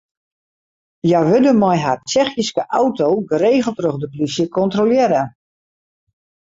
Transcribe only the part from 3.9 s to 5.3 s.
de plysje kontrolearre.